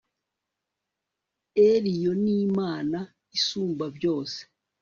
[1.67, 3.01] ELYONIMANA
[3.37, 4.39] ISUMBA BYOSE